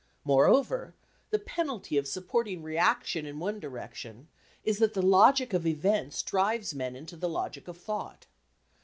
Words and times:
Moreover, 0.25 0.95
the 1.29 1.37
penalty 1.37 1.95
of 1.95 2.07
supporting 2.07 2.63
reaction 2.63 3.27
in 3.27 3.37
one 3.37 3.59
direction 3.59 4.29
is 4.63 4.79
that 4.79 4.95
the 4.95 5.01
logic 5.03 5.53
of 5.53 5.67
events 5.67 6.23
drives 6.23 6.73
men 6.73 6.95
into 6.95 7.15
the 7.15 7.29
logic 7.29 7.67
of 7.67 7.77
thought. 7.77 8.25